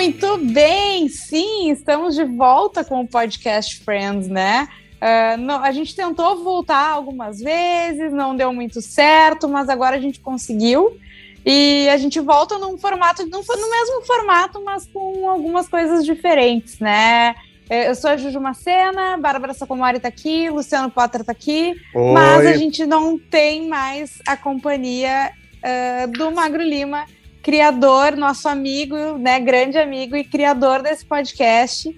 [0.00, 4.66] Muito bem, sim, estamos de volta com o podcast Friends, né?
[4.96, 10.00] Uh, não, a gente tentou voltar algumas vezes, não deu muito certo, mas agora a
[10.00, 10.98] gente conseguiu.
[11.44, 16.78] E a gente volta num formato, no, no mesmo formato, mas com algumas coisas diferentes,
[16.78, 17.34] né?
[17.68, 22.12] É, eu sou a Juju Macena, Bárbara Sacomori tá aqui, Luciano Potter tá aqui, Oi.
[22.14, 27.04] mas a gente não tem mais a companhia uh, do Magro Lima,
[27.42, 31.88] criador, nosso amigo, né, grande amigo e criador desse podcast.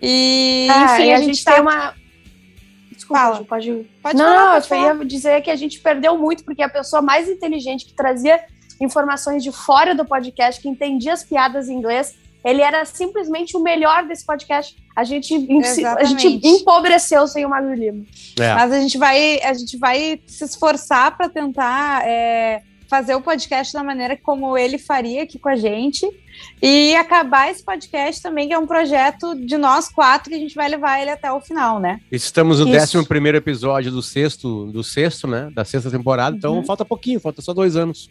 [0.00, 1.52] E, ah, enfim, e a, a, gente, gente tá...
[1.52, 1.94] tem uma.
[2.92, 3.44] Desculpa, Fala.
[3.44, 3.90] pode.
[4.02, 7.02] pode não, falar, pode eu ia dizer que a gente perdeu muito, porque a pessoa
[7.02, 8.40] mais inteligente que trazia
[8.80, 13.60] informações de fora do podcast, que entendia as piadas em inglês, ele era simplesmente o
[13.60, 14.76] melhor desse podcast.
[14.94, 15.34] A gente,
[15.98, 18.04] a gente empobreceu sem o Magro Lima.
[18.38, 18.54] É.
[18.54, 22.06] Mas a gente vai, a gente vai se esforçar para tentar.
[22.06, 26.06] É fazer o podcast da maneira como ele faria aqui com a gente.
[26.62, 30.54] E acabar esse podcast também, que é um projeto de nós quatro, e a gente
[30.54, 32.00] vai levar ele até o final, né?
[32.12, 35.50] Estamos no décimo primeiro episódio do sexto, do sexto, né?
[35.54, 36.64] Da sexta temporada, então uhum.
[36.64, 38.10] falta pouquinho, falta só dois anos.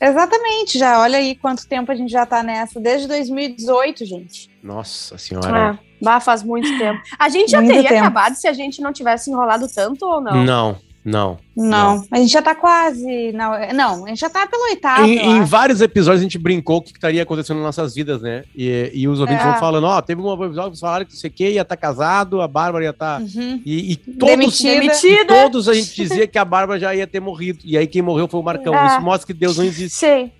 [0.00, 4.48] Exatamente, já olha aí quanto tempo a gente já tá nessa, desde 2018, gente.
[4.62, 5.78] Nossa senhora.
[6.04, 7.00] Ah, faz muito tempo.
[7.18, 8.02] A gente já muito teria tempo.
[8.02, 10.44] acabado se a gente não tivesse enrolado tanto ou não?
[10.44, 11.38] Não, não.
[11.56, 13.32] Não, a gente já tá quase.
[13.32, 15.04] Não, não, a gente já tá pelo oitavo.
[15.04, 18.44] Em, em vários episódios a gente brincou o que estaria acontecendo nas nossas vidas, né?
[18.54, 19.50] E, e os ouvintes é.
[19.50, 21.76] vão falando: ó, oh, teve um episódio que falaram que você que ia estar tá
[21.76, 23.18] casado, a Bárbara ia estar.
[23.18, 23.24] Tá...
[23.24, 23.60] Uhum.
[23.64, 25.26] E, e, todos, Demitida.
[25.26, 27.60] todos a gente dizia que a Bárbara já ia ter morrido.
[27.64, 28.74] E aí quem morreu foi o Marcão.
[28.74, 28.86] É.
[28.88, 29.98] Isso mostra que Deus não existe.
[29.98, 30.30] Sim.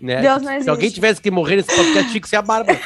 [0.00, 0.22] Né?
[0.22, 0.64] Deus não existe.
[0.64, 2.80] Se alguém tivesse que morrer nesse podcast, tinha que ser a Bárbara.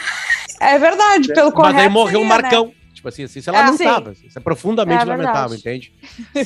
[0.60, 2.28] É verdade, pelo Mas aí morreu o né?
[2.28, 2.66] Marcão.
[2.66, 2.72] Né?
[2.96, 4.12] Tipo assim, assim, isso é lamentável.
[4.12, 4.26] Assim.
[4.26, 5.92] Isso é profundamente é lamentável, entende?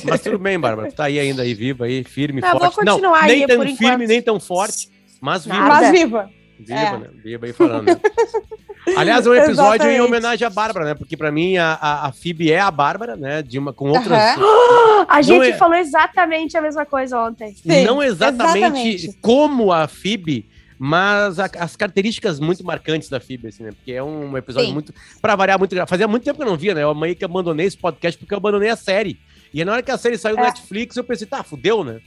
[0.03, 0.89] Mas tudo bem, Bárbara.
[0.89, 2.85] Tu tá aí ainda aí, viva aí, firme, eu forte.
[2.85, 4.07] Não, nem tão firme, enquanto.
[4.07, 4.89] nem tão forte,
[5.21, 5.59] mas viva.
[5.59, 6.29] Mas viva.
[6.59, 6.97] Viva, é.
[6.97, 7.09] né?
[7.23, 7.85] Viva aí falando.
[7.85, 7.95] Né?
[8.97, 9.97] Aliás, é um episódio Exatamente.
[9.97, 10.93] em homenagem à Bárbara, né?
[10.93, 13.41] Porque para mim a, a, a Phoebe é a Bárbara, né?
[13.41, 14.37] De uma, com outras.
[14.37, 15.05] Uhum.
[15.07, 15.53] a gente é...
[15.53, 17.55] falou exatamente a mesma coisa ontem.
[17.55, 20.49] Sim, não exatamente, exatamente, como a Phoebe,
[20.83, 23.69] mas a, as características muito marcantes da FIB, assim, né?
[23.69, 24.73] Porque é um episódio Sim.
[24.73, 24.91] muito.
[25.21, 25.75] Pra variar muito.
[25.85, 26.81] Fazia muito tempo que eu não via, né?
[26.81, 29.19] Eu meio que abandonei esse podcast porque eu abandonei a série.
[29.53, 30.41] E na hora que a série saiu é.
[30.41, 32.01] Netflix, eu pensei, tá, fudeu, né?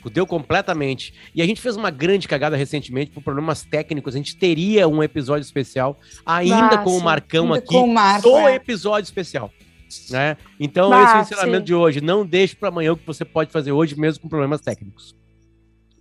[0.00, 1.12] Fudeu completamente.
[1.34, 4.14] E a gente fez uma grande cagada recentemente por problemas técnicos.
[4.14, 7.74] A gente teria um episódio especial, ainda com o Marcão aqui.
[7.74, 8.54] Com o Marco, do é.
[8.54, 9.50] episódio especial.
[10.08, 10.36] Né?
[10.60, 12.00] Então, esse é o ensinamento de hoje.
[12.00, 15.18] Não deixe para amanhã o que você pode fazer hoje, mesmo com problemas técnicos.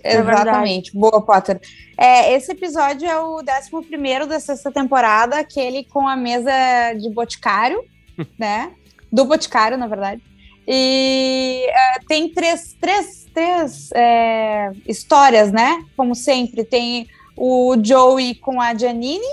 [0.04, 0.96] É Exatamente.
[0.96, 1.60] É Boa, Potter.
[1.98, 6.52] É, esse episódio é o 11 da sexta temporada, aquele com a mesa
[6.94, 7.84] de boticário,
[8.40, 8.72] né?
[9.12, 10.22] Do boticário, na verdade.
[10.68, 15.84] E uh, tem três, três, três é, histórias, né?
[15.98, 19.26] Como sempre, tem o Joey com a Janine,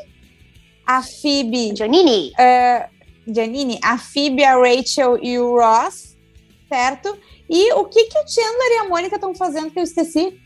[0.86, 1.76] a Phoebe.
[1.76, 2.32] Janine.
[2.32, 2.96] Uh,
[3.34, 6.16] Janine, a Phoebe, a Rachel e o Ross,
[6.68, 7.16] certo?
[7.50, 10.40] E o que, que o Chandler e a Mônica estão fazendo que eu esqueci?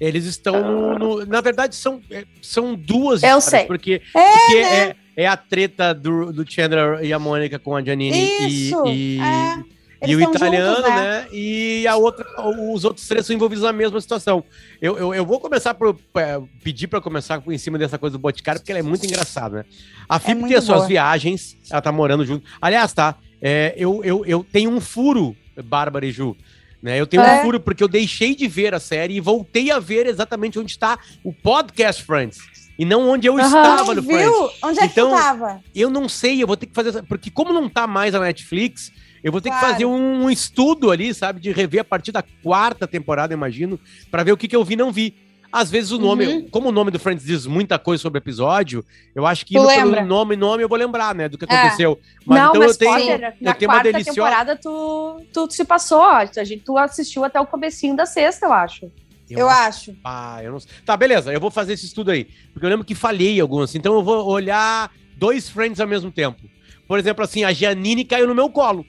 [0.00, 3.64] Eles estão no, na verdade são, é, são duas Eu sei.
[3.64, 4.78] porque, é, porque né?
[4.78, 9.16] é, é, a treta do, do Chandler e a Mônica com a Janine Isso, e,
[9.16, 10.08] e, é.
[10.08, 10.96] e o italiano, juntos, né?
[10.96, 11.26] né?
[11.32, 12.24] E a outra,
[12.72, 14.44] os outros três são envolvidos na mesma situação.
[14.80, 18.20] Eu, eu, eu vou começar por é, pedir para começar em cima dessa coisa do
[18.20, 19.64] Boticário, porque ela é muito engraçada, né?
[20.08, 22.46] A é Fib tem as suas viagens, ela tá morando junto.
[22.60, 23.16] Aliás, tá?
[23.42, 26.36] É, eu, eu, eu tenho um furo, Bárbara e Ju.
[26.82, 27.00] Né?
[27.00, 27.40] Eu tenho é.
[27.40, 30.70] um furo porque eu deixei de ver a série e voltei a ver exatamente onde
[30.70, 32.38] está o podcast Friends.
[32.78, 34.02] E não onde eu uhum, estava no?
[34.02, 34.32] Friends.
[34.62, 35.60] Onde é então, que tu tava?
[35.74, 37.02] Eu não sei, eu vou ter que fazer.
[37.02, 39.66] Porque, como não tá mais a Netflix, eu vou ter claro.
[39.66, 41.40] que fazer um, um, estudo ali, sabe?
[41.40, 43.80] De rever a partir da quarta temporada, imagino,
[44.12, 45.16] para ver o que, que eu vi e não vi.
[45.50, 46.48] Às vezes o nome, uhum.
[46.50, 49.66] como o nome do Friends diz muita coisa sobre o episódio, eu acho que indo
[49.66, 51.56] pelo nome nome eu vou lembrar, né, do que é.
[51.56, 51.98] aconteceu.
[52.26, 54.14] Mas não, então mas eu tenho, Potter, eu na tenho quarta uma deliciosa...
[54.14, 58.52] temporada tu, tu se passou, a gente tu assistiu até o comecinho da sexta, eu
[58.52, 58.92] acho.
[59.30, 59.90] Eu, eu acho.
[59.90, 59.96] acho.
[60.04, 62.94] Ah, eu não Tá, beleza, eu vou fazer esse estudo aí, porque eu lembro que
[62.94, 66.42] falhei alguns, então eu vou olhar dois Friends ao mesmo tempo.
[66.86, 68.84] Por exemplo, assim, a Giannini caiu no meu colo.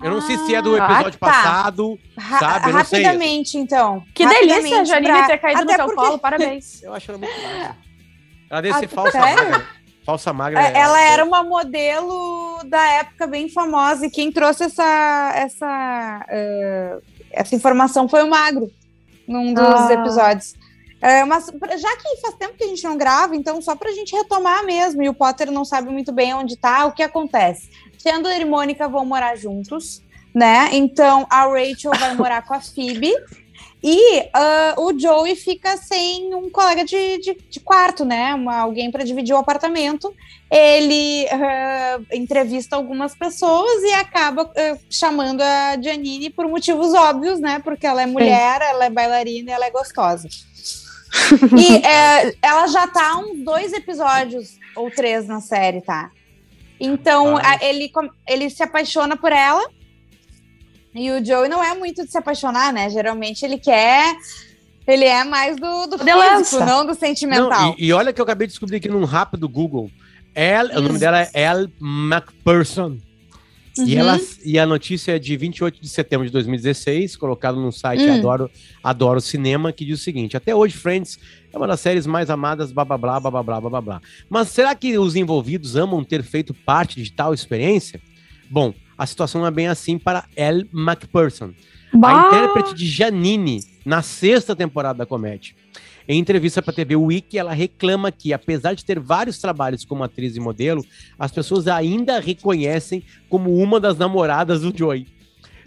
[0.00, 1.32] Eu não sei se é do ah, episódio ah, tá.
[1.32, 1.98] passado,
[2.38, 2.70] sabe?
[2.70, 3.60] Eu rapidamente, sei.
[3.60, 4.04] então.
[4.14, 5.26] Que delícia, Janine, pra...
[5.26, 6.00] ter caído Até no teu porque...
[6.00, 6.82] colo, parabéns.
[6.84, 7.76] Eu acho ela muito magra.
[8.50, 9.66] Ela deve ser falsa magra.
[10.04, 10.60] Falsa magra.
[10.62, 17.02] É, ela era uma modelo da época bem famosa e quem trouxe essa, essa, uh,
[17.32, 18.70] essa informação foi o Magro,
[19.26, 19.92] num dos ah.
[19.92, 20.54] episódios.
[21.00, 23.92] É, mas já que faz tempo que a gente não grava, então só para a
[23.92, 27.68] gente retomar mesmo, e o Potter não sabe muito bem onde está, o que acontece?
[27.98, 30.02] Chandler e Mônica vão morar juntos,
[30.34, 30.70] né?
[30.72, 33.12] Então a Rachel vai morar com a Phoebe
[33.82, 38.34] E uh, o Joey fica sem um colega de, de, de quarto, né?
[38.34, 40.12] Uma, alguém para dividir o apartamento.
[40.50, 47.60] Ele uh, entrevista algumas pessoas e acaba uh, chamando a Janine por motivos óbvios, né?
[47.62, 48.68] Porque ela é mulher, Sim.
[48.68, 50.28] ela é bailarina e ela é gostosa.
[51.56, 56.10] e é, ela já tá uns dois episódios ou três na série, tá?
[56.80, 57.90] Então a, ele,
[58.26, 59.68] ele se apaixona por ela
[60.94, 62.90] e o Joey não é muito de se apaixonar, né?
[62.90, 64.16] Geralmente ele quer.
[64.86, 67.48] Ele é mais do, do físico, não do sentimental.
[67.50, 69.90] Não, e, e, olha que eu acabei de descobrir aqui num rápido Google.
[70.34, 72.96] El, o nome dela é El McPherson.
[73.78, 73.86] Uhum.
[73.86, 78.04] E, ela, e a notícia é de 28 de setembro de 2016, colocado no site
[78.04, 78.14] hum.
[78.14, 78.50] Adoro,
[78.82, 81.18] Adoro Cinema, que diz o seguinte: até hoje, Friends
[81.52, 84.00] é uma das séries mais amadas, blá blá blá blá blá blá blá.
[84.28, 88.00] Mas será que os envolvidos amam ter feito parte de tal experiência?
[88.50, 91.52] Bom, a situação é bem assim para Elle MacPherson,
[91.92, 92.08] bah.
[92.08, 95.54] a intérprete de Janine, na sexta temporada da comédia.
[96.08, 100.02] Em entrevista para a TV Wiki, ela reclama que, apesar de ter vários trabalhos como
[100.02, 100.82] atriz e modelo,
[101.18, 105.06] as pessoas ainda a reconhecem como uma das namoradas do Joey.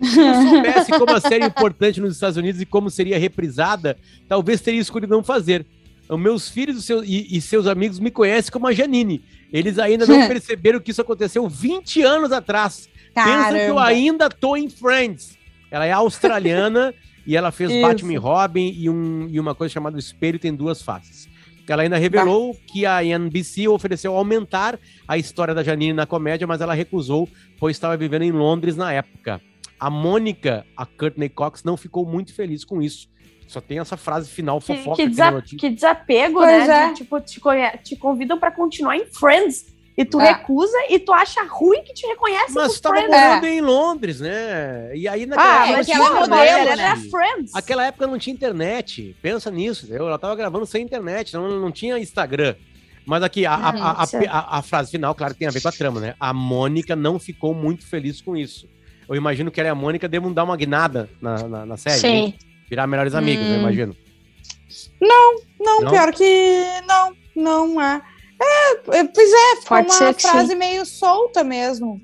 [0.02, 3.96] Se eu soubesse como a série é importante nos Estados Unidos e como seria reprisada,
[4.28, 5.64] talvez teria escolhido não fazer.
[6.10, 9.24] Os meus filhos e, e, seus amigos me conhecem como a Janine.
[9.54, 12.90] Eles ainda não perceberam que isso aconteceu 20 anos atrás.
[13.14, 13.44] Caramba.
[13.46, 15.38] Pensa que eu ainda tô em Friends.
[15.70, 16.96] Ela é australiana
[17.26, 17.82] e ela fez Isso.
[17.82, 21.30] Batman e Robin e, um, e uma coisa chamada Espelho Tem Duas Faces.
[21.72, 22.60] Ela ainda revelou bah.
[22.68, 24.78] que a NBC ofereceu aumentar
[25.08, 28.92] a história da Janine na comédia, mas ela recusou, pois estava vivendo em Londres na
[28.92, 29.42] época.
[29.80, 33.10] A Mônica, a Courtney Cox, não ficou muito feliz com isso.
[33.48, 34.98] Só tem essa frase final fofoca.
[34.98, 36.84] Que, que, desa que desapego, pois né?
[36.84, 36.90] É.
[36.90, 37.42] De, tipo, te,
[37.84, 39.71] te convidam para continuar em Friends.
[39.98, 40.32] E tu é.
[40.32, 43.50] recusa e tu acha ruim que te reconhece Mas tu tava morando é.
[43.50, 44.96] em Londres, né?
[44.96, 45.84] E aí naquela ah, época.
[45.84, 47.54] Tinha modelo, era Friends.
[47.54, 49.16] Aquela época não tinha internet.
[49.22, 49.88] Pensa nisso.
[49.90, 52.56] Eu, ela tava gravando sem internet, não, não tinha Instagram.
[53.06, 56.00] Mas aqui, a, a, a, a, frase final, claro, tem a ver com a trama,
[56.00, 56.16] né?
[56.20, 58.70] A Mônica não ficou muito feliz com isso.
[59.10, 62.00] Eu imagino que ela e a Mônica devam dar uma guinada na, na, na série.
[62.00, 62.34] Sim.
[62.70, 63.54] Virar melhores amigos, hum.
[63.54, 63.96] eu imagino.
[65.02, 68.02] Não, não, não, pior que não, não é.
[68.42, 70.56] É, é, pois é, ficou Pode uma frase sim.
[70.56, 72.02] meio solta mesmo.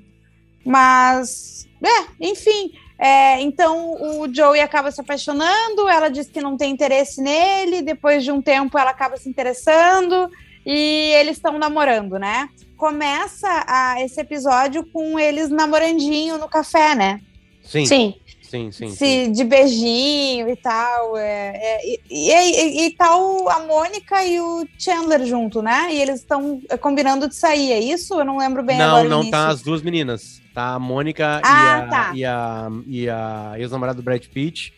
[0.64, 2.70] Mas, é, enfim.
[3.00, 8.24] É, então o Joey acaba se apaixonando, ela diz que não tem interesse nele, depois
[8.24, 10.28] de um tempo ela acaba se interessando
[10.66, 12.48] e eles estão namorando, né?
[12.76, 17.20] Começa a, esse episódio com eles namorandinho no café, né?
[17.62, 17.86] Sim.
[17.86, 18.14] Sim.
[18.48, 19.32] Sim, sim, se, sim.
[19.32, 21.18] De beijinho e tal.
[21.18, 25.88] É, é, e, e, e, tal a Mônica e o Chandler junto, né?
[25.92, 28.14] E eles estão combinando de sair, é isso?
[28.14, 29.08] Eu não lembro bem não, agora.
[29.08, 30.40] Não, não, tá as duas meninas.
[30.54, 32.10] Tá a Mônica ah, e, a, tá.
[32.14, 34.72] e a, e a ex-namorada do Brad Pitt.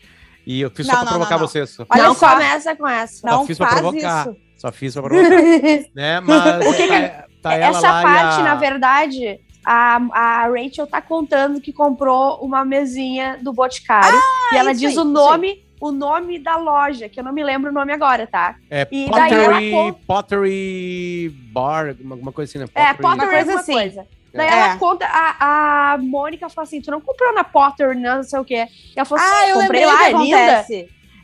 [0.45, 1.69] E eu fiz não, só pra não, provocar não, vocês.
[1.69, 1.85] Só.
[1.89, 3.27] Olha, não começa com essa.
[3.27, 4.27] Não só fiz pra provocar.
[4.27, 4.37] Isso.
[4.57, 5.29] Só fiz pra provocar.
[5.95, 6.19] né?
[6.19, 7.07] Mas o que que é?
[7.09, 8.43] tá, tá essa parte, a...
[8.43, 14.57] na verdade a, a Rachel tá contando que comprou uma mesinha do Boticário ah, e
[14.57, 17.73] ela diz aí, o nome, o nome da loja, que eu não me lembro o
[17.73, 18.55] nome agora, tá?
[18.69, 19.99] É e Pottery, conta...
[20.07, 22.65] Pottery Bar, alguma coisa assim, né?
[22.73, 23.73] É, Pottery, é, Pottery alguma assim.
[23.73, 24.07] coisa.
[24.33, 24.51] Daí é.
[24.51, 28.45] ela conta, a, a Mônica fala assim: tu não comprou na Potter, não sei o
[28.45, 28.65] quê.
[28.65, 30.65] E ela falou assim: ah, eu comprei lá, é linda.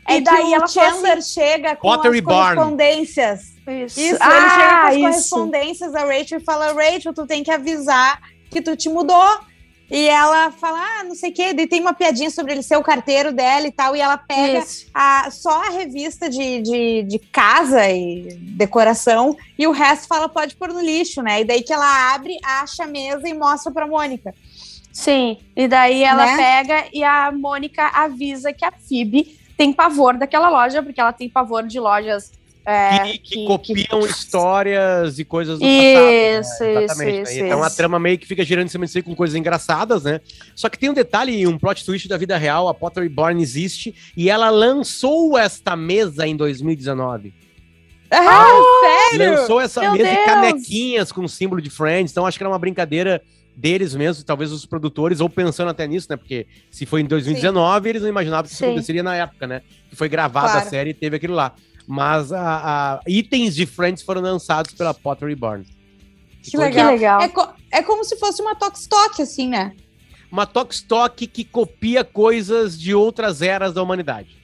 [0.08, 3.40] É e daí ela Chandler assim, chega com Pottery as correspondências.
[3.66, 5.02] Isso, isso ah, ele chega com as isso.
[5.02, 8.18] correspondências da Rachel e fala: Rachel, tu tem que avisar
[8.50, 9.48] que tu te mudou.
[9.90, 12.76] E ela fala, ah, não sei o quê, e tem uma piadinha sobre ele ser
[12.76, 14.62] o carteiro dela e tal, e ela pega
[14.92, 20.56] a, só a revista de, de, de, casa e decoração, e o resto fala, pode
[20.56, 21.40] pôr no lixo, né?
[21.40, 24.34] E daí que ela abre, acha a mesa e mostra pra Mônica.
[24.92, 26.36] Sim, e daí ela né?
[26.36, 31.28] pega e a Mônica avisa que a Phoebe tem pavor daquela loja, porque ela tem
[31.28, 32.30] pavor de lojas
[32.64, 34.06] é, que, que, que, copiam que...
[34.06, 36.68] histórias e coisas do isso, passado.
[36.68, 36.84] Né?
[36.84, 37.22] Exatamente.
[37.22, 37.46] Isso, né?
[37.46, 37.66] Então isso.
[37.66, 40.20] a trama meio que fica girando em cima de si com coisas engraçadas, né?
[40.54, 43.92] Só que tem um detalhe, um plot twist da vida real, a Pottery Barn existe
[44.16, 47.34] e ela lançou esta mesa em 2019.
[48.10, 48.46] Ah,
[49.10, 49.40] sério?
[49.40, 50.18] Lançou essa Meu mesa Deus.
[50.18, 53.20] de canequinhas com símbolo de Friends, então acho que era uma brincadeira
[53.58, 56.16] deles mesmo, talvez os produtores, ou pensando até nisso, né?
[56.16, 57.88] Porque se foi em 2019, Sim.
[57.88, 58.66] eles não imaginavam que isso Sim.
[58.66, 59.62] aconteceria na época, né?
[59.90, 60.66] Que foi gravada claro.
[60.66, 61.52] a série e teve aquilo lá.
[61.86, 65.64] Mas a, a, itens de Friends foram lançados pela Pottery Barn.
[66.42, 66.86] Que, legal.
[66.86, 67.20] que legal.
[67.20, 69.74] É, co é como se fosse uma Tokstok, assim, né?
[70.30, 74.37] Uma Tokstok que copia coisas de outras eras da humanidade.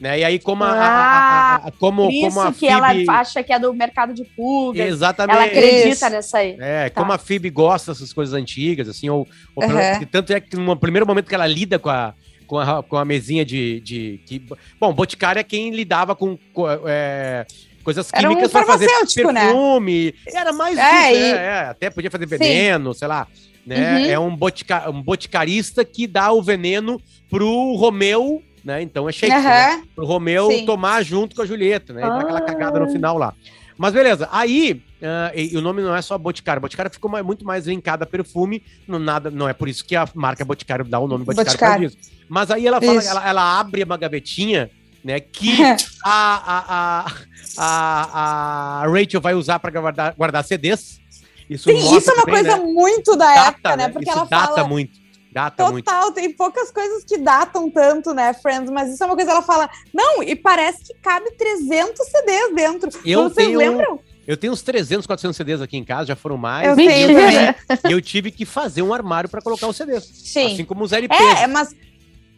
[0.00, 0.20] Né?
[0.20, 3.52] E aí, como a, ah, a, a, como, isso como a que ela acha que
[3.52, 4.88] é do mercado de pulgas.
[4.88, 5.36] Exatamente.
[5.36, 6.08] Ela acredita isso.
[6.08, 6.56] nessa aí.
[6.58, 7.02] É, tá.
[7.02, 10.06] como a Phoebe gosta dessas coisas antigas, assim, ou, ou uhum.
[10.10, 12.14] tanto é que no primeiro momento que ela lida com a,
[12.46, 14.42] com a, com a mesinha de, de que,
[14.80, 16.38] bom, boticário é quem lidava com
[16.86, 17.44] é,
[17.84, 19.42] coisas químicas um para fazer né?
[19.42, 20.14] perfume.
[20.26, 20.32] Né?
[20.34, 21.38] Era mais é, isso, e...
[21.38, 23.00] é, até podia fazer veneno, Sim.
[23.00, 23.28] sei lá.
[23.66, 23.76] Né?
[23.76, 24.04] Uhum.
[24.06, 28.82] É um, botica, um boticarista que dá o veneno pro Romeu, né?
[28.82, 29.76] Então é Shakespeare, uhum.
[29.78, 29.82] né?
[29.94, 30.66] Pro Romeu Sim.
[30.66, 32.02] tomar junto com a Julieta, né?
[32.02, 32.18] E ah.
[32.18, 33.34] aquela cagada no final lá.
[33.76, 36.60] Mas beleza, aí Uh, e, e, o nome não é só Boticário.
[36.60, 38.62] Boticário ficou mais, muito mais linkado a perfume.
[38.86, 41.92] Não, nada, não é por isso que a marca Boticário dá o nome Boticário, Boticário.
[42.28, 44.70] Mas aí ela fala, ela, ela, abre uma gavetinha,
[45.02, 45.18] né?
[45.18, 45.56] Que
[46.04, 47.12] a, a,
[47.56, 51.00] a, a, Rachel vai usar para guardar, guardar CDs.
[51.48, 52.62] Isso Sim, isso é uma coisa né?
[52.62, 53.88] muito da data, época, né?
[53.88, 54.68] Porque isso ela data fala.
[54.68, 55.00] muito.
[55.32, 56.14] Data Total, muito.
[56.14, 58.70] tem poucas coisas que datam tanto, né, Friends?
[58.70, 59.70] Mas isso é uma coisa que ela fala.
[59.94, 62.90] Não, e parece que cabe 300 CDs dentro.
[63.04, 63.58] Eu Vocês tenho...
[63.58, 64.00] lembram?
[64.26, 66.66] Eu tenho uns 300, 400 CDs aqui em casa, já foram mais.
[66.68, 66.78] Eu.
[66.78, 70.04] E eu tive que fazer um armário para colocar os CDs.
[70.04, 70.54] Sim.
[70.54, 71.40] Assim como os LPs.
[71.40, 71.74] É, mas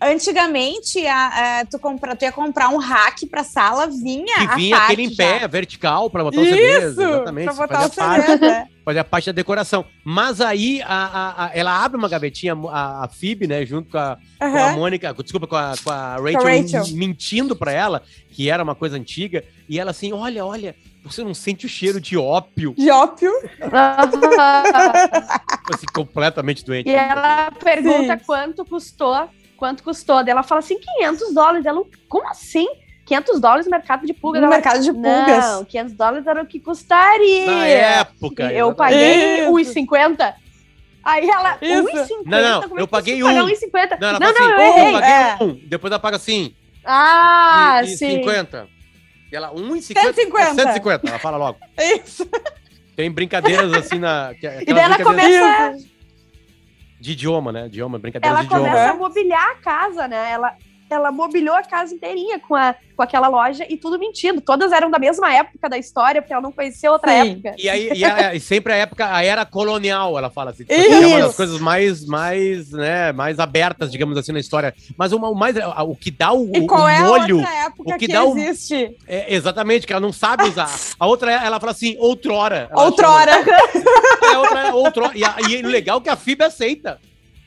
[0.03, 4.77] antigamente a, a, tu, compra, tu ia comprar um rack pra sala, vinha Que vinha
[4.77, 6.85] aquele em pé, vertical, para botar os CDs.
[6.85, 7.45] Exatamente.
[7.45, 8.69] Pra botar os CDs, né?
[8.85, 9.85] Fazer a parte da decoração.
[10.05, 14.19] Mas aí a, a, ela abre uma gavetinha, a, a Phoebe, né, junto com a,
[14.43, 14.51] uhum.
[14.51, 16.97] com a Mônica, desculpa, com a, com a Rachel, com Rachel.
[16.97, 21.35] mentindo pra ela, que era uma coisa antiga, e ela assim, olha, olha, você não
[21.35, 22.75] sente o cheiro de ópio?
[22.77, 23.31] De ópio?
[25.73, 26.89] assim, completamente doente.
[26.89, 28.25] E ela pergunta Sim.
[28.25, 29.29] quanto custou,
[29.63, 30.25] quanto custou.
[30.25, 31.65] Daí ela fala assim, 500 dólares.
[31.65, 32.67] Ela, como assim?
[33.07, 34.41] 500 dólares no mercado de pulgas.
[34.41, 35.45] No ela, mercado de pulgas.
[35.45, 37.47] Não, 500 dólares era o que custaria.
[37.47, 38.53] Na época.
[38.53, 40.35] E eu paguei 1,50.
[41.05, 42.07] Aí ela, 1,50?
[42.27, 43.27] Não, não, eu paguei 1.
[43.29, 43.47] Um.
[43.47, 43.99] 1,50.
[44.01, 44.89] Não, não, não, assim, eu errei.
[44.89, 45.37] Eu paguei é.
[45.41, 45.61] um.
[45.69, 46.57] Depois ela paga assim.
[46.85, 48.11] Ah, e, e sim.
[48.17, 48.69] 50.
[49.33, 49.81] Ela, 1,50.
[49.81, 50.55] 150.
[50.55, 51.59] 150, ela fala logo.
[51.79, 52.29] Isso.
[52.97, 54.33] Tem brincadeiras assim na.
[54.33, 55.92] E daí ela começa.
[57.03, 57.67] De idioma, né?
[57.67, 58.69] Idioma, brincadeiras ela de idioma.
[58.69, 60.31] Ela começa a mobiliar a casa, né?
[60.31, 60.57] Ela,
[60.93, 64.41] ela mobiliou a casa inteirinha com, a, com aquela loja e tudo mentindo.
[64.41, 67.31] Todas eram da mesma época da história, porque ela não conhecia outra Sim.
[67.31, 67.55] época.
[67.59, 70.65] E aí, e, a, e, sempre a época, a era colonial, ela fala assim.
[70.65, 74.75] Tipo, é uma das coisas mais, mais, né, mais abertas, digamos assim, na história.
[74.97, 77.37] Mas o, o mais, o que dá o, e qual o é molho.
[77.37, 78.75] A outra época o que, que dá existe?
[78.75, 80.71] O, é, exatamente, que ela não sabe usar.
[80.99, 82.71] A outra, ela fala assim, outrora.
[82.75, 83.33] Outrora.
[83.33, 85.13] é, outra, outrora.
[85.17, 87.01] E, a, e o legal é que a FIB aceita.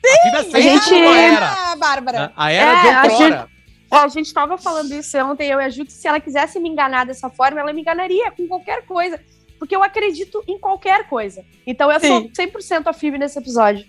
[0.06, 0.94] Sim, a FIB a gente...
[0.94, 1.76] a era.
[1.76, 2.32] Bárbara.
[2.36, 3.48] A, a era é, de outrora.
[3.92, 6.58] É, a gente estava falando isso ontem, eu e a Ju, que se ela quisesse
[6.58, 9.20] me enganar dessa forma, ela me enganaria com qualquer coisa.
[9.58, 11.44] Porque eu acredito em qualquer coisa.
[11.66, 12.30] Então eu Sim.
[12.34, 13.84] sou 100% a Phoebe nesse episódio.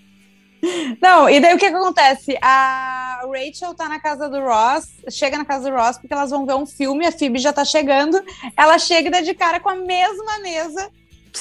[1.02, 2.38] Não, e daí o que, que acontece?
[2.42, 6.46] A Rachel tá na casa do Ross, chega na casa do Ross porque elas vão
[6.46, 8.20] ver um filme, a Phoebe já tá chegando.
[8.56, 10.90] Ela chega e dá de cara com a mesma mesa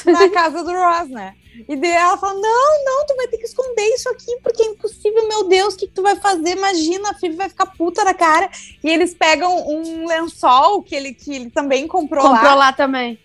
[0.07, 1.35] na casa do Ross, né?
[1.69, 4.67] E daí ela fala: Não, não, tu vai ter que esconder isso aqui, porque é
[4.67, 6.57] impossível, meu Deus, o que, que tu vai fazer?
[6.57, 8.51] Imagina, a Phoebe vai ficar puta na cara.
[8.83, 12.41] E eles pegam um lençol que ele, que ele também comprou, comprou lá.
[12.41, 13.19] Comprou lá também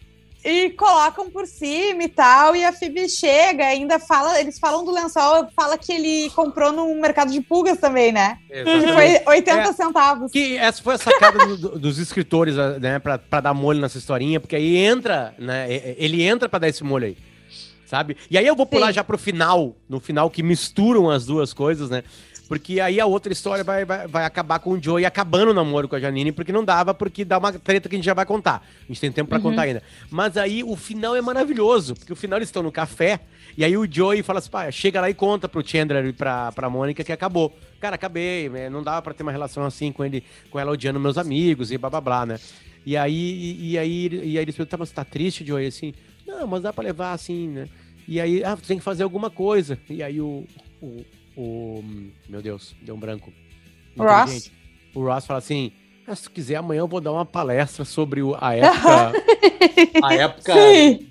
[0.43, 4.91] e colocam por cima e tal, e a Phoebe chega, ainda fala, eles falam do
[4.91, 8.37] lençol, fala que ele comprou no mercado de pulgas também, né?
[8.49, 8.85] Exatamente.
[8.85, 10.31] Que foi 80 é, centavos.
[10.31, 14.39] Que essa foi a sacada do, dos escritores, né, pra, pra dar molho nessa historinha,
[14.39, 15.67] porque aí entra, né,
[15.97, 17.17] ele entra pra dar esse molho aí.
[17.85, 18.15] Sabe?
[18.29, 18.93] E aí eu vou pular Sim.
[18.93, 22.03] já pro final, no final que misturam as duas coisas, né?
[22.51, 25.87] Porque aí a outra história vai, vai, vai acabar com o Joey acabando o namoro
[25.87, 28.25] com a Janine, porque não dava, porque dá uma treta que a gente já vai
[28.25, 28.67] contar.
[28.83, 29.43] A gente tem tempo para uhum.
[29.43, 29.81] contar ainda.
[30.09, 33.21] Mas aí o final é maravilhoso, porque o final eles estão no café,
[33.57, 36.51] e aí o Joey fala assim, pá, chega lá e conta pro Chandler e pra,
[36.51, 37.57] pra Mônica que acabou.
[37.79, 38.69] Cara, acabei, né?
[38.69, 41.77] não dava para ter uma relação assim com ele, com ela odiando meus amigos e
[41.77, 42.37] blá blá blá, né?
[42.85, 45.67] E aí, e, e aí, e aí eles perguntam, tá, mas tá triste, Joey?
[45.67, 45.93] Assim,
[46.27, 47.69] não, mas dá pra levar assim, né?
[48.05, 49.79] E aí, ah, tem que fazer alguma coisa.
[49.89, 50.45] E aí o,
[50.81, 51.83] o o.
[52.27, 53.31] Meu Deus, deu um branco.
[53.97, 54.51] Ross.
[54.93, 55.71] O Ross fala assim:
[56.07, 59.13] ah, se tu quiser, amanhã eu vou dar uma palestra sobre o, a época.
[60.03, 60.53] a época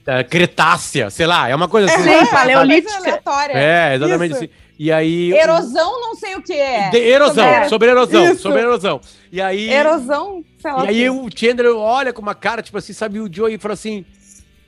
[0.04, 2.02] da Cretácea, sei lá, é uma coisa assim.
[2.02, 3.22] Sim, paleolítica.
[3.50, 4.44] É, exatamente Isso.
[4.44, 4.52] assim.
[4.78, 5.32] E aí.
[5.32, 6.90] Erosão, não sei o que é.
[6.90, 8.42] De, erosão, sobre, sobre erosão, Isso.
[8.42, 9.00] sobre erosão.
[9.30, 9.70] E aí.
[9.70, 10.84] Erosão, sei lá.
[10.84, 14.04] E aí o Chandler olha com uma cara, tipo assim, sabe, o Joey fala assim: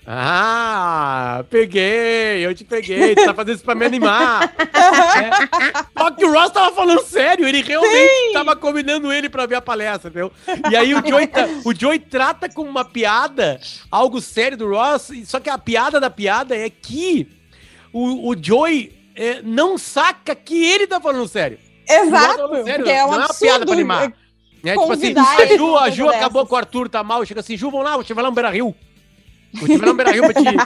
[0.04, 4.52] ah, peguei, eu te peguei, tu tá fazendo isso pra me animar.
[4.58, 6.00] é.
[6.00, 8.32] Só que o Ross tava falando sério, ele realmente Sim.
[8.32, 10.32] tava combinando ele pra ver a palestra, entendeu?
[10.70, 11.30] E aí o Joey,
[11.64, 16.10] o Joey trata como uma piada algo sério do Ross, só que a piada da
[16.10, 17.28] piada é que
[17.92, 21.58] o, o Joey é, não saca que ele tá falando sério.
[21.88, 23.44] Exato, falando sério, é um não absurdo.
[23.44, 24.12] é uma piada pra animar.
[24.64, 27.56] É, tipo assim, a Ju, a Ju acabou com o Arthur, tá mal, chega assim,
[27.56, 28.50] Ju, vamos lá, vai lá no Beira
[29.54, 30.56] Vou te levar no Beira Rio pra te,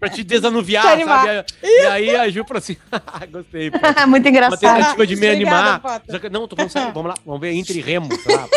[0.00, 1.44] pra te desanuviar, te sabe?
[1.62, 2.76] E aí a Ju falou assim:
[3.30, 3.70] gostei.
[3.70, 3.78] Pô.
[4.08, 4.62] Muito engraçado.
[4.62, 5.82] Uma tentativa de me animar.
[6.30, 8.48] não, tô falando sério, vamos lá, vamos ver entre Remo, sei lá,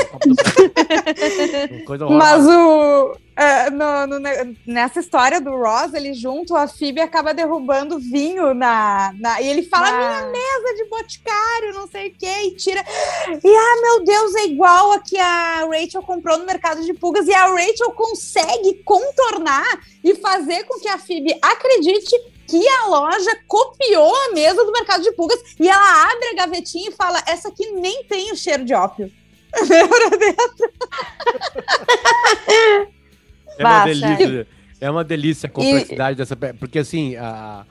[1.85, 3.17] Coisa Mas o.
[3.33, 9.11] Uh, no, no, nessa história do Ross, ele junto, a Phoebe acaba derrubando vinho na,
[9.19, 9.97] na e ele fala: ah.
[9.97, 12.85] minha mesa de boticário, não sei o que, e tira.
[13.43, 17.27] E ah, meu Deus, é igual a que a Rachel comprou no mercado de pulgas,
[17.27, 22.15] e a Rachel consegue contornar e fazer com que a Phoebe acredite
[22.47, 26.89] que a loja copiou a mesa do mercado de pulgas e ela abre a gavetinha
[26.89, 29.11] e fala: essa aqui nem tem o cheiro de ópio.
[30.19, 30.71] dentro.
[33.57, 34.47] É uma delícia.
[34.81, 36.17] É uma delícia a complexidade e...
[36.17, 36.35] dessa.
[36.35, 37.65] Porque assim, a.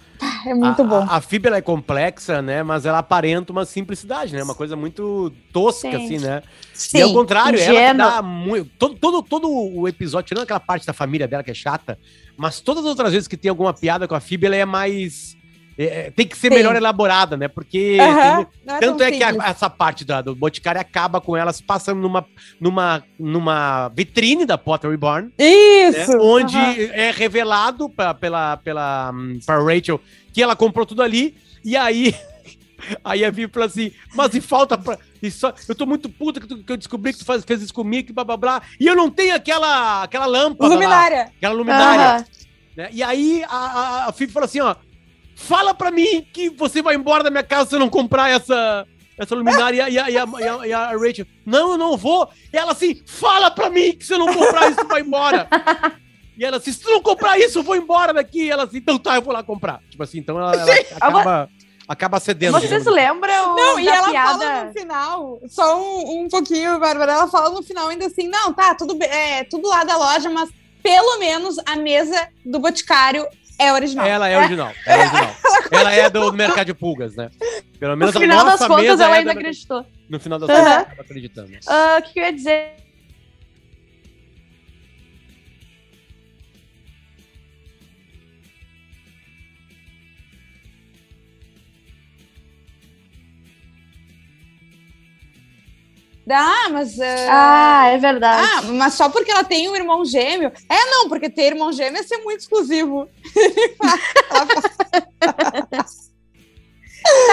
[0.46, 1.06] É muito a, bom.
[1.06, 2.62] A, a fibra é complexa, né?
[2.62, 4.42] Mas ela aparenta uma simplicidade, né?
[4.42, 6.04] Uma coisa muito tosca, Sim.
[6.04, 6.42] assim, né?
[6.72, 6.98] Sim.
[6.98, 8.70] E ao contrário, ela dá muito.
[8.78, 11.98] Todo, todo, todo o episódio, tirando aquela parte da família dela que é chata,
[12.34, 15.36] mas todas as outras vezes que tem alguma piada com a Phoebe, ela é mais
[15.78, 16.54] é, é, tem que ser Sim.
[16.54, 17.48] melhor elaborada, né?
[17.48, 21.60] Porque tem, é tanto é, que a, essa parte da, do Boticário acaba com elas
[21.60, 22.26] passando numa,
[22.60, 25.30] numa, numa vitrine da Pottery Barn.
[25.38, 26.12] Isso!
[26.12, 26.18] Né?
[26.20, 26.90] Onde uhum.
[26.92, 30.00] é revelado pra, pela, pela hum, pra Rachel
[30.32, 31.34] que ela comprou tudo ali.
[31.64, 32.14] E aí
[33.04, 34.98] Aí a Vivi falou assim, mas e falta pra.
[35.22, 37.62] E só, eu tô muito puta que, tu, que eu descobri que tu faz, fez
[37.62, 38.62] isso comigo, e blá blá blá.
[38.78, 40.74] E eu não tenho aquela, aquela lâmpada.
[40.74, 41.18] Luminária.
[41.18, 42.18] Lá, aquela luminária.
[42.18, 42.24] Uhum.
[42.76, 42.88] Né?
[42.92, 44.74] E aí a, a, a Fifi falou assim: ó,
[45.34, 48.86] Fala pra mim que você vai embora da minha casa se eu não comprar essa,
[49.18, 49.88] essa luminária.
[49.88, 52.28] E a, e, a, e, a, e a Rachel, não, eu não vou.
[52.52, 55.48] E ela assim, fala pra mim que se eu não comprar isso, vai embora.
[56.36, 58.44] E ela assim, se tu não comprar isso, eu vou embora daqui.
[58.44, 59.80] E ela assim, então tá, eu vou lá comprar.
[59.90, 61.50] Tipo assim, então ela, ela acaba,
[61.86, 62.58] acaba cedendo.
[62.58, 64.38] Vocês lembram Não, e ela piada...
[64.38, 68.52] fala no final, só um, um pouquinho, Bárbara, ela fala no final ainda assim, não,
[68.52, 70.50] tá, tudo, é, tudo lá da loja, mas
[70.82, 73.26] pelo menos a mesa do Boticário
[73.58, 74.06] é original.
[74.06, 74.72] Ela é original.
[74.86, 75.36] É original.
[75.70, 77.30] ela é do mercado de pulgas, né?
[77.78, 79.86] Pelo menos no final das contas, ela é ainda acreditou.
[80.08, 81.52] No final das contas, ela acreditando.
[81.66, 82.82] Ah, o que, que eu ia dizer?
[96.30, 96.96] Ah, mas.
[96.96, 97.28] Uh...
[97.28, 98.48] Ah, é verdade.
[98.48, 100.52] Ah, mas só porque ela tem um irmão gêmeo.
[100.68, 103.08] É, não, porque ter irmão gêmeo é ser muito exclusivo.
[104.28, 104.46] tá,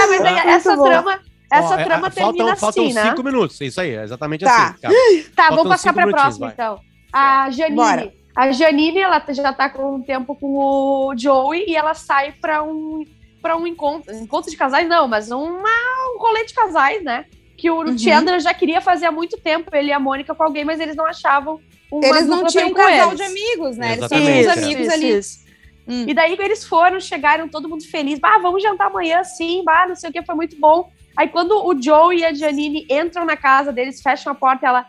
[0.08, 1.20] mas ah, essa trama.
[1.52, 3.10] Essa Ó, é, trama é, termina faltam, assim, faltam né?
[3.10, 4.76] cinco minutos, isso aí, é exatamente tá.
[4.84, 5.26] assim.
[5.36, 6.54] Tá, vamos passar pra próxima, vai.
[6.54, 6.80] então.
[7.12, 7.76] A Janine.
[7.76, 8.14] Bora.
[8.36, 12.62] A Janine, ela já tá com um tempo com o Joey e ela sai pra
[12.62, 13.04] um,
[13.42, 14.14] pra um encontro.
[14.14, 15.70] Encontro de casais, não, mas uma,
[16.16, 17.26] um rolê de casais, né?
[17.60, 17.98] que o uhum.
[17.98, 20.96] Chandler já queria fazer há muito tempo, ele e a Mônica com alguém, mas eles
[20.96, 21.60] não achavam
[21.92, 23.94] uma Eles não tinham um casal de amigos, né?
[23.94, 25.18] Eles tinham uns amigos isso, ali.
[25.18, 25.49] Isso.
[25.89, 26.06] Hum.
[26.08, 28.19] E daí eles foram, chegaram, todo mundo feliz.
[28.21, 30.91] Ah, vamos jantar amanhã sim, bah, não sei o que, foi muito bom.
[31.17, 34.86] Aí quando o Joe e a Janine entram na casa deles, fecham a porta, ela.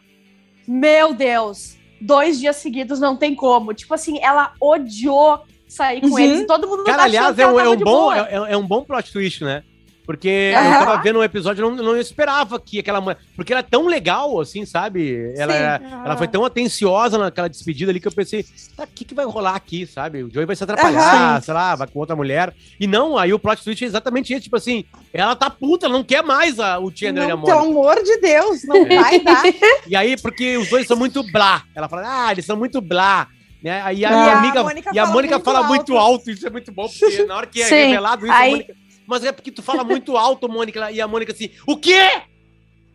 [0.68, 3.72] Meu Deus, dois dias seguidos não tem como.
[3.72, 6.18] Tipo assim, ela odiou sair com uhum.
[6.18, 6.46] eles.
[6.46, 9.42] Todo mundo Cara, aliás, é, um, é um bom, é, é, um bom plot twist,
[9.42, 9.64] né?
[10.10, 10.64] Porque uhum.
[10.64, 13.16] eu tava vendo um episódio e não, não esperava que aquela mulher.
[13.36, 15.32] Porque ela é tão legal, assim, sabe?
[15.36, 16.04] Ela, uhum.
[16.04, 18.44] ela foi tão atenciosa naquela despedida ali que eu pensei,
[18.76, 20.24] tá, o que, que vai rolar aqui, sabe?
[20.24, 21.42] O Joey vai se atrapalhar, uhum.
[21.42, 22.52] sei lá, vai com outra mulher.
[22.80, 25.94] E não, aí o plot twist é exatamente isso, tipo assim, ela tá puta, ela
[25.94, 27.56] não quer mais a, o Chandler e a Mônica.
[27.56, 29.44] Pelo amor de Deus, não vai dar.
[29.86, 31.62] e aí, porque os dois são muito blá.
[31.72, 33.28] Ela fala, ah, eles são muito blá.
[33.62, 33.80] Né?
[33.82, 36.00] Aí a, e amiga, a Mônica, e a Mônica fala, fala muito, alto.
[36.00, 36.30] muito, alto.
[36.32, 37.74] isso é muito bom, porque na hora que é Sim.
[37.76, 38.48] revelado isso, aí...
[38.48, 41.76] a Mônica mas é porque tu fala muito alto, Mônica, e a Mônica assim, o
[41.76, 42.22] quê?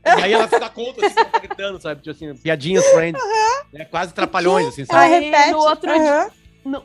[0.05, 2.01] E aí ela se dá conta, assim, tá gritando, sabe?
[2.01, 3.21] Tipo assim, piadinhas friends.
[3.21, 3.63] Uhum.
[3.73, 3.83] Né?
[3.83, 5.13] Quase trapalhões, assim, sabe?
[5.13, 5.51] Aí, repete.
[5.51, 5.97] No outro, uhum.
[5.97, 6.31] dia,
[6.63, 6.83] no,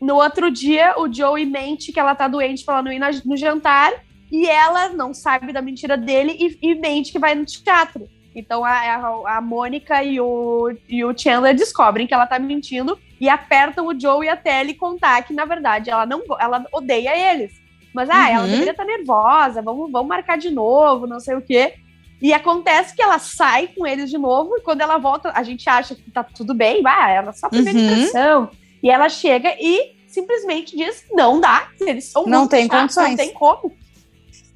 [0.00, 3.10] no, outro dia, o Joey mente que ela tá doente pra ela não ir na,
[3.24, 3.92] no jantar.
[4.30, 8.06] E ela não sabe da mentira dele e, e mente que vai no teatro.
[8.32, 12.96] Então a, a, a Mônica e o, e o Chandler descobrem que ela tá mentindo
[13.18, 17.32] e apertam o Joe e a Telly contar que, na verdade, ela não ela odeia
[17.32, 17.66] eles.
[17.94, 18.28] Mas, ah, uhum.
[18.28, 21.74] ela deveria estar tá nervosa, vamos, vamos marcar de novo, não sei o quê.
[22.20, 25.68] E acontece que ela sai com eles de novo, e quando ela volta, a gente
[25.68, 27.84] acha que tá tudo bem, vai, ela só primeira uhum.
[27.84, 28.50] impressão.
[28.82, 33.10] E ela chega e simplesmente diz: não dá, eles são não tem chatos, condições.
[33.10, 33.72] não tem como.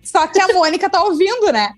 [0.02, 1.74] Só que a Mônica tá ouvindo, né?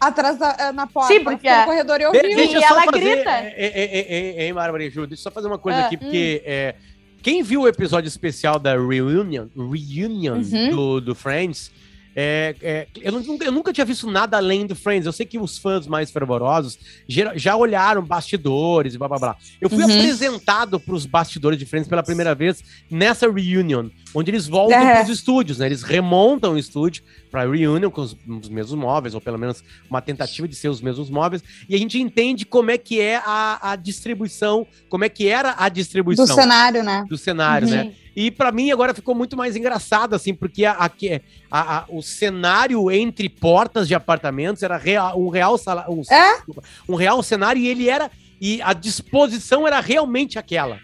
[0.00, 2.22] Atrás da, eh, na porta, Sim, porque no corredor e ouviu.
[2.22, 3.30] e ela fazer, grita.
[3.56, 6.50] Hein, Bárbara e Ju, deixa eu só fazer uma coisa ah, aqui, porque hum.
[6.50, 6.74] é,
[7.24, 10.70] quem viu o episódio especial da Reunion, reunion uhum.
[10.70, 11.72] do, do Friends,
[12.14, 15.06] É, é, eu, nunca, eu, nunca, tinha visto nada além do Friends.
[15.06, 19.36] Eu sei que os fãs mais fervorosos já, já olharam bastidores e blá blá blá.
[19.60, 19.98] Eu fui uhum.
[19.98, 24.92] apresentado para os bastidores de Friends pela primeira vez nessa reunion, onde eles voltam é.
[24.94, 25.66] para os estúdios, né?
[25.66, 30.00] Eles remontam o estúdio para reunion com os, os, mesmos móveis, ou pelo menos uma
[30.00, 33.72] tentativa de ser os mesmos móveis, e a gente entende como é que é a,
[33.72, 36.24] a distribuição, como é que era a distribuição.
[36.24, 37.04] Do cenário, né?
[37.08, 37.82] Do cenário, né?
[37.82, 37.88] uhum.
[37.88, 37.94] né?
[38.16, 40.72] E para mim agora ficou muito mais engraçado, assim, porque a,
[41.50, 45.56] a, a, o cenário entre portas de apartamentos era real, um real
[45.88, 46.42] um, é?
[46.88, 48.10] um real cenário e ele era.
[48.40, 50.78] E a disposição era realmente aquela.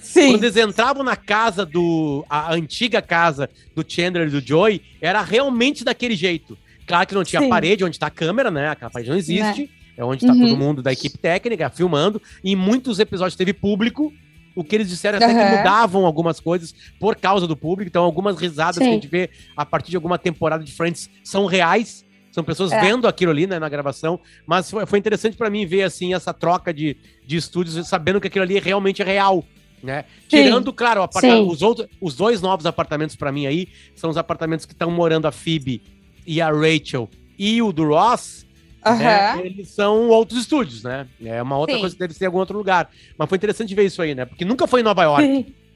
[0.00, 0.32] Sim.
[0.32, 2.24] Quando eles entravam na casa do.
[2.28, 6.56] A antiga casa do Chandler e do Joey, era realmente daquele jeito.
[6.86, 7.48] Claro que não tinha Sim.
[7.48, 8.68] parede onde está a câmera, né?
[8.68, 9.62] Aquela parede não existe.
[9.62, 9.68] Né?
[9.96, 10.40] É onde está uhum.
[10.40, 12.20] todo mundo da equipe técnica filmando.
[12.44, 14.12] E em muitos episódios teve público.
[14.54, 15.34] O que eles disseram até uhum.
[15.34, 17.88] que mudavam algumas coisas por causa do público.
[17.88, 18.84] Então, algumas risadas Sim.
[18.84, 22.06] que a gente vê a partir de alguma temporada de Friends são reais.
[22.30, 22.80] São pessoas é.
[22.80, 24.20] vendo aquilo ali, né, na gravação.
[24.46, 28.28] Mas foi, foi interessante para mim ver, assim, essa troca de, de estúdios, sabendo que
[28.28, 29.44] aquilo ali realmente é real.
[29.82, 30.04] Né?
[30.28, 31.06] Tirando, claro,
[31.46, 35.26] os, outros, os dois novos apartamentos para mim aí são os apartamentos que estão morando
[35.26, 35.82] a Phoebe
[36.26, 37.08] e a Rachel
[37.38, 38.46] e o do Ross,
[38.86, 38.98] Uhum.
[38.98, 41.08] Né, eles são outros estúdios, né?
[41.24, 41.80] É uma outra Sim.
[41.80, 42.88] coisa que deve ser em algum outro lugar.
[43.18, 44.24] Mas foi interessante ver isso aí, né?
[44.24, 45.24] Porque nunca foi em Nova York.
[45.24, 45.46] Sim.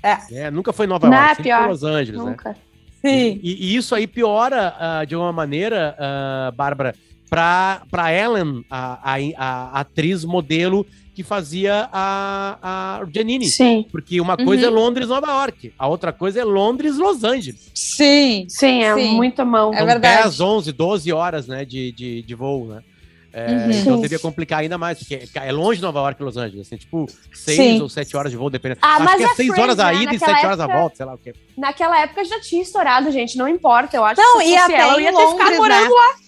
[0.00, 0.44] É.
[0.44, 0.50] é.
[0.52, 2.30] Nunca foi em Nova Não York, é sempre foi Los Angeles, né?
[2.30, 2.50] nunca.
[2.50, 2.56] né?
[3.02, 3.40] Sim.
[3.42, 6.94] E, e, isso aí piora, uh, de alguma maneira, uh, Bárbara,
[7.28, 10.86] para Ellen, a, a, a, atriz modelo
[11.18, 13.46] que fazia a, a Janine.
[13.46, 13.84] Sim.
[13.90, 14.76] Porque uma coisa é uhum.
[14.76, 15.74] é Londres, Nova York.
[15.76, 17.72] A outra coisa é Londres, Los Angeles.
[17.74, 18.46] Sim.
[18.48, 19.16] Sim, é sim.
[19.16, 19.74] muita mão.
[19.74, 20.22] É verdade.
[20.22, 22.84] 10, 11, 12 horas né, de, de, de voo, né?
[23.32, 23.70] É, uhum.
[23.72, 26.76] Então devia complicar ainda mais, porque é longe de Nova York e Los Angeles, assim,
[26.76, 27.82] tipo, seis Sim.
[27.82, 28.78] ou sete horas de voo, dependendo.
[28.80, 30.02] Ah, acho que é, é seis horas a né?
[30.02, 31.34] ida e sete época, horas a volta, sei lá o quê.
[31.56, 34.78] Naquela época já tinha estourado, gente, não importa, eu acho não, que se e até
[34.78, 35.90] ela, eu ia ter ficado morando né?
[35.90, 36.27] lá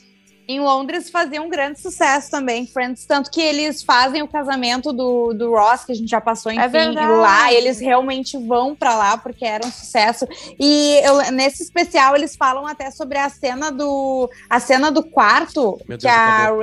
[0.51, 3.05] em Londres fazia um grande sucesso também, Friends.
[3.05, 6.55] Tanto que eles fazem o casamento do, do Ross, que a gente já passou, é
[6.55, 7.53] enfim, é lá.
[7.53, 10.27] Eles realmente vão para lá porque era um sucesso.
[10.59, 15.79] E eu, nesse especial eles falam até sobre a cena do a cena do quarto.
[15.87, 16.63] Meu Deus, que a acabou?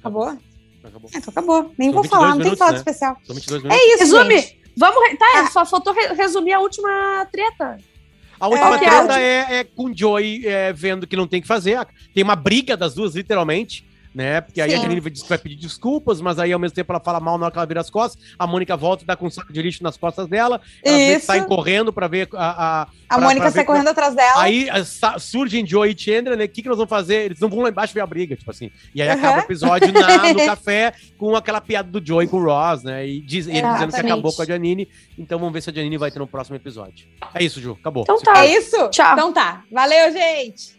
[0.00, 0.38] acabou?
[0.82, 1.10] Acabou.
[1.12, 1.72] É, então acabou.
[1.78, 2.78] Nem São vou falar, não tem que falar né?
[2.78, 3.16] do especial.
[3.70, 4.38] É isso, Resume.
[4.38, 4.60] Gente.
[4.76, 5.18] Vamos.
[5.18, 5.50] Tá, ah.
[5.50, 7.78] só faltou resumir a última treta.
[8.38, 11.48] A última é, treta é, é, com o Joey é, vendo que não tem que
[11.48, 11.78] fazer.
[12.14, 13.84] Tem uma briga das duas, literalmente
[14.16, 14.40] né?
[14.40, 14.76] Porque aí Sim.
[14.76, 17.36] a Janine diz que vai pedir desculpas, mas aí ao mesmo tempo ela fala mal
[17.36, 18.24] na hora que ela vira as costas.
[18.38, 20.58] A Mônica volta e dá com um saco de lixo nas costas dela.
[20.82, 22.56] Elas saem correndo pra ver a.
[22.56, 24.42] A, a Mônica sai correndo atrás dela.
[24.42, 24.68] Aí
[25.18, 26.44] surgem Joey e Chandra, né?
[26.44, 27.26] O que, que nós vamos fazer?
[27.26, 28.70] Eles não vão lá embaixo ver a briga, tipo assim.
[28.94, 29.14] E aí uhum.
[29.14, 33.06] acaba o episódio na, no café com aquela piada do Joey com o Ross, né?
[33.06, 34.88] E, diz, ele dizendo que acabou com a Janine.
[35.18, 37.06] Então vamos ver se a Janine vai ter no próximo episódio.
[37.34, 37.76] É isso, Ju.
[37.78, 38.04] Acabou.
[38.04, 38.46] Então tá.
[38.46, 38.88] É isso?
[38.88, 39.12] Tchau.
[39.12, 39.62] Então tá.
[39.70, 40.75] Valeu, gente.